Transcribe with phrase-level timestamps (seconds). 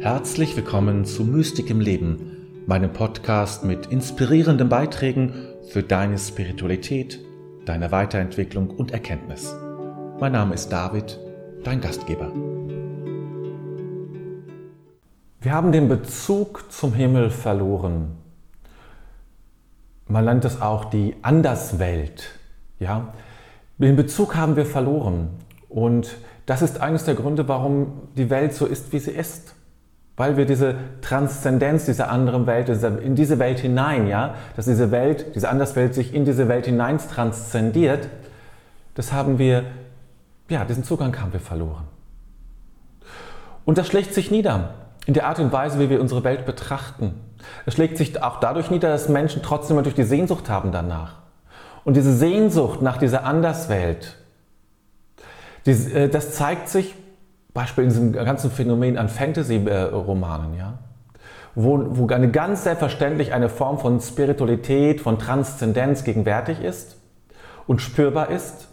[0.00, 5.34] Herzlich willkommen zu Mystik im Leben, meinem Podcast mit inspirierenden Beiträgen
[5.68, 7.20] für deine Spiritualität,
[7.66, 9.54] deine Weiterentwicklung und Erkenntnis.
[10.18, 11.20] Mein Name ist David,
[11.64, 12.32] dein Gastgeber.
[15.42, 18.16] Wir haben den Bezug zum Himmel verloren.
[20.08, 22.38] Man nennt es auch die Anderswelt.
[22.78, 23.12] Ja?
[23.76, 25.28] Den Bezug haben wir verloren.
[25.68, 29.56] Und das ist eines der Gründe, warum die Welt so ist, wie sie ist.
[30.16, 35.34] Weil wir diese Transzendenz dieser anderen Welt, in diese Welt hinein, ja, dass diese Welt,
[35.34, 38.08] diese Anderswelt sich in diese Welt hinein transzendiert,
[38.94, 39.64] das haben wir,
[40.48, 41.84] ja, diesen Zugang haben wir verloren.
[43.64, 44.74] Und das schlägt sich nieder
[45.06, 47.14] in der Art und Weise, wie wir unsere Welt betrachten.
[47.66, 51.14] Es schlägt sich auch dadurch nieder, dass Menschen trotzdem natürlich die Sehnsucht haben danach.
[51.84, 54.16] Und diese Sehnsucht nach dieser Anderswelt,
[55.66, 56.94] äh, das zeigt sich
[57.52, 60.78] Beispiel in diesem ganzen Phänomen an Fantasy-Romanen, ja?
[61.54, 66.96] wo, wo eine ganz selbstverständlich eine Form von Spiritualität, von Transzendenz gegenwärtig ist
[67.66, 68.68] und spürbar ist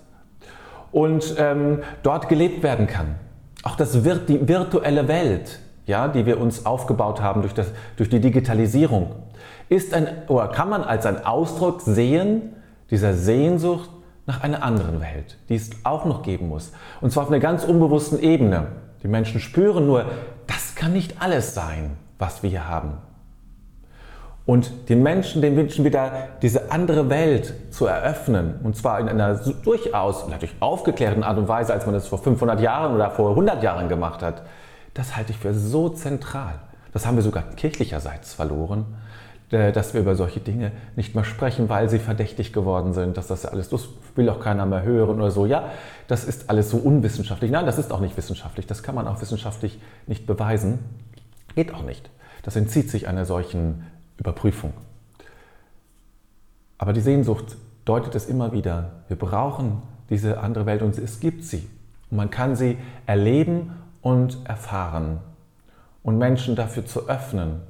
[0.91, 3.15] und ähm, dort gelebt werden kann.
[3.63, 7.67] Auch das wird die virtuelle Welt, ja, die wir uns aufgebaut haben durch, das,
[7.97, 9.15] durch die Digitalisierung,
[9.69, 12.53] ist ein, oder kann man als ein Ausdruck sehen
[12.89, 13.89] dieser Sehnsucht
[14.27, 16.73] nach einer anderen Welt, die es auch noch geben muss.
[17.01, 18.67] Und zwar auf einer ganz unbewussten Ebene.
[19.01, 20.05] Die Menschen spüren nur,
[20.45, 22.97] das kann nicht alles sein, was wir hier haben.
[24.45, 29.35] Und den Menschen, den Menschen wieder diese andere Welt zu eröffnen, und zwar in einer
[29.35, 33.61] durchaus natürlich aufgeklärten Art und Weise, als man das vor 500 Jahren oder vor 100
[33.61, 34.43] Jahren gemacht hat,
[34.93, 36.55] das halte ich für so zentral.
[36.93, 38.85] Das haben wir sogar kirchlicherseits verloren.
[39.49, 43.27] Äh, dass wir über solche Dinge nicht mehr sprechen, weil sie verdächtig geworden sind, dass
[43.27, 45.45] das alles, das will auch keiner mehr hören oder so.
[45.45, 45.71] Ja,
[46.09, 47.49] das ist alles so unwissenschaftlich.
[47.49, 48.67] Nein, das ist auch nicht wissenschaftlich.
[48.67, 50.79] Das kann man auch wissenschaftlich nicht beweisen.
[51.55, 52.09] Geht auch nicht.
[52.43, 53.85] Das entzieht sich einer solchen
[54.17, 54.73] Überprüfung.
[56.77, 57.55] Aber die Sehnsucht
[57.85, 59.03] deutet es immer wieder.
[59.07, 61.69] Wir brauchen diese andere Welt und es gibt sie.
[62.11, 63.71] Und man kann sie erleben
[64.01, 65.19] und erfahren.
[66.03, 67.61] Und Menschen dafür zu öffnen,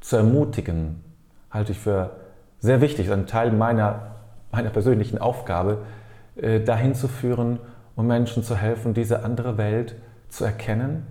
[0.00, 1.04] zu ermutigen,
[1.50, 2.10] halte ich für
[2.58, 4.16] sehr wichtig, ein Teil meiner,
[4.52, 5.78] meiner persönlichen Aufgabe,
[6.36, 7.58] äh, dahin zu führen,
[7.96, 9.96] um Menschen zu helfen, diese andere Welt
[10.28, 11.06] zu erkennen,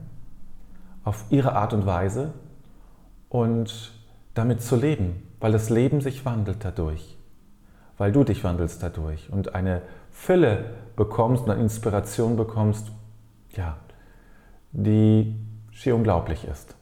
[1.03, 2.33] auf ihre Art und Weise
[3.29, 3.91] und
[4.33, 7.17] damit zu leben, weil das Leben sich wandelt dadurch,
[7.97, 12.91] weil du dich wandelst dadurch und eine Fülle bekommst und eine Inspiration bekommst,
[13.51, 13.77] ja,
[14.71, 15.35] die
[15.71, 16.75] schier unglaublich ist.